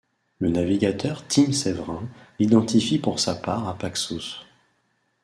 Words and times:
Le 0.39 0.49
navigateur 0.49 1.27
Tim 1.27 1.51
Severin 1.51 2.09
l'identifie 2.39 2.97
pour 2.97 3.19
sa 3.19 3.35
part 3.35 3.67
à 3.69 3.77
Paxos. 3.77 4.43